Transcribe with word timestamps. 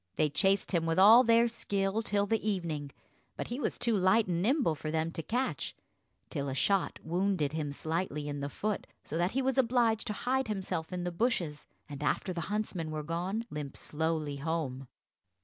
They 0.15 0.31
chased 0.31 0.71
him 0.71 0.87
with 0.87 0.97
all 0.97 1.23
their 1.23 1.47
skill 1.47 2.01
till 2.01 2.25
the 2.25 2.41
evening; 2.49 2.89
but 3.37 3.49
he 3.49 3.59
was 3.59 3.77
too 3.77 3.95
light 3.95 4.25
and 4.27 4.41
nimble 4.41 4.73
for 4.73 4.89
them 4.89 5.11
to 5.11 5.21
catch, 5.21 5.75
till 6.31 6.49
a 6.49 6.55
shot 6.55 6.99
wounded 7.03 7.53
him 7.53 7.71
slightly 7.71 8.27
in 8.27 8.39
the 8.39 8.49
foot, 8.49 8.87
so 9.03 9.15
that 9.19 9.33
he 9.33 9.43
was 9.43 9.59
obliged 9.59 10.07
to 10.07 10.13
hide 10.13 10.47
himself 10.47 10.91
in 10.91 11.03
the 11.03 11.11
bushes, 11.11 11.67
and, 11.87 12.01
after 12.01 12.33
the 12.33 12.41
huntsmen 12.49 12.89
were 12.89 13.03
gone, 13.03 13.45
limp 13.51 13.77
slowly 13.77 14.37
home. 14.37 14.87